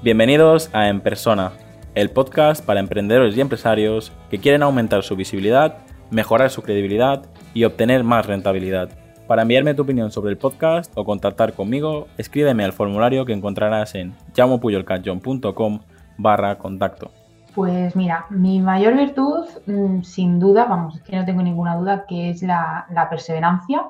[0.00, 1.50] Bienvenidos a En Persona,
[1.96, 5.78] el podcast para emprendedores y empresarios que quieren aumentar su visibilidad,
[6.12, 8.90] mejorar su credibilidad y obtener más rentabilidad.
[9.26, 13.96] Para enviarme tu opinión sobre el podcast o contactar conmigo, escríbeme al formulario que encontrarás
[13.96, 15.80] en llamopuyolcanchon.com
[16.16, 17.10] barra contacto.
[17.56, 22.06] Pues mira, mi mayor virtud, mm, sin duda, vamos, es que no tengo ninguna duda,
[22.06, 23.82] que es la, la perseverancia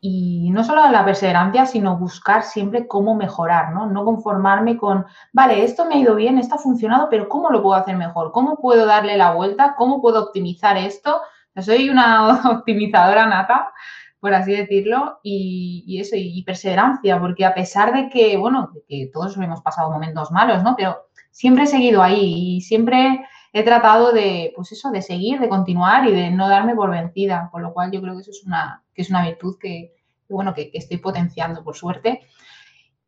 [0.00, 3.86] y no solo la perseverancia, sino buscar siempre cómo mejorar, ¿no?
[3.86, 7.62] No conformarme con, vale, esto me ha ido bien, esto ha funcionado, pero ¿cómo lo
[7.62, 8.32] puedo hacer mejor?
[8.32, 9.74] ¿Cómo puedo darle la vuelta?
[9.76, 11.20] ¿Cómo puedo optimizar esto?
[11.62, 13.72] soy una optimizadora nata,
[14.20, 19.36] por así decirlo, y, eso, y, perseverancia, porque a pesar de que, bueno, que todos
[19.36, 20.74] hemos pasado momentos malos, ¿no?
[20.76, 23.26] Pero siempre he seguido ahí y siempre
[23.58, 27.48] he tratado de, pues eso, de seguir, de continuar y de no darme por vencida,
[27.50, 29.94] con lo cual yo creo que eso es una, que es una virtud que,
[30.28, 32.20] bueno, que, estoy potenciando, por suerte.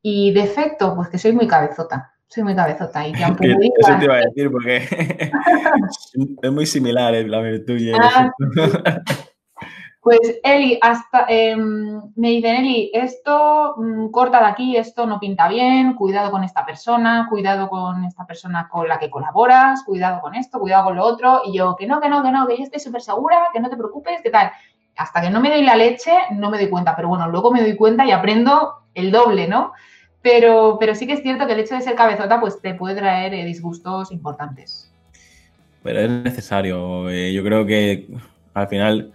[0.01, 3.07] Y defecto, pues que soy muy cabezota, soy muy cabezota.
[3.07, 3.13] Y
[3.79, 4.77] Eso te iba a decir porque
[6.43, 8.33] es muy similar eh, la virtud y el ah,
[10.01, 15.49] Pues Eli, hasta em, me dicen, Eli, esto mm, corta de aquí, esto no pinta
[15.49, 20.37] bien, cuidado con esta persona, cuidado con esta persona con la que colaboras, cuidado con
[20.37, 21.43] esto, cuidado con lo otro.
[21.45, 23.69] Y yo, que no, que no, que no, que yo estoy súper segura, que no
[23.69, 24.53] te preocupes, que tal.
[24.97, 27.61] Hasta que no me doy la leche, no me doy cuenta, pero bueno, luego me
[27.61, 29.73] doy cuenta y aprendo el doble, ¿no?
[30.23, 32.97] Pero, pero sí que es cierto que el hecho de ser cabezota, pues te puede
[32.97, 34.93] traer eh, disgustos importantes.
[35.83, 37.09] Pero es necesario.
[37.11, 38.09] Eh, yo creo que
[38.55, 39.13] al final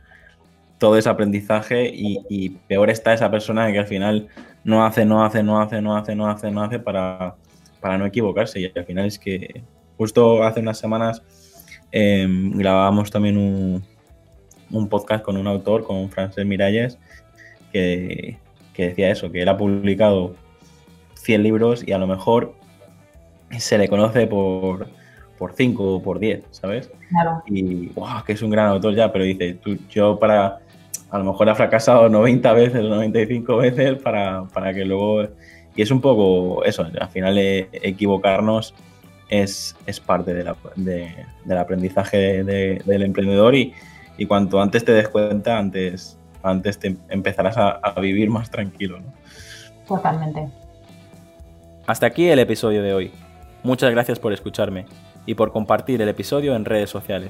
[0.84, 4.28] todo es aprendizaje y, peor está esa persona que al final
[4.66, 7.36] no hace, no hace, no hace, no hace, no hace, no hace para,
[7.80, 8.60] para no equivocarse.
[8.60, 9.64] Y al final es que
[9.96, 11.24] justo hace unas semanas
[11.94, 13.82] em, grabábamos también un,
[14.72, 17.00] un, podcast con un autor, con Francés Miralles,
[17.72, 18.38] que,
[18.74, 20.36] que decía eso, que él ha publicado
[21.14, 22.56] 100 libros y a lo mejor
[23.58, 24.90] se le conoce por
[25.38, 26.90] por 5 o por 10, ¿sabes?
[27.10, 27.42] Claro.
[27.48, 30.60] Y, wow, que es un gran autor ya, pero dice, tú, yo para
[31.14, 35.28] a lo mejor ha fracasado 90 veces, 95 veces para, para que luego...
[35.76, 38.74] Y es un poco eso, al final eh, equivocarnos
[39.30, 43.74] es, es parte de la, del aprendizaje del emprendedor y,
[44.18, 49.00] y, cuanto antes te des cuenta, antes, antes te empezarás a, a vivir más tranquilo.
[49.00, 49.14] ¿no?
[49.88, 50.48] Totalmente.
[51.86, 53.12] Hasta aquí el episodio de hoy.
[53.62, 54.86] Muchas gracias por escucharme
[55.28, 57.30] y por compartir el episodio en redes sociales.